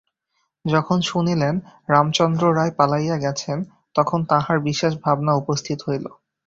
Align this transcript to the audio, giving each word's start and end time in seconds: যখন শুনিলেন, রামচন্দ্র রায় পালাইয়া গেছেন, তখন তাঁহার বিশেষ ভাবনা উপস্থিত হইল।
যখন 0.65 0.97
শুনিলেন, 1.01 1.55
রামচন্দ্র 1.89 2.43
রায় 2.55 2.73
পালাইয়া 2.77 3.17
গেছেন, 3.17 3.57
তখন 3.95 4.19
তাঁহার 4.25 4.57
বিশেষ 4.59 4.93
ভাবনা 5.05 5.31
উপস্থিত 5.33 5.79
হইল। 5.87 6.05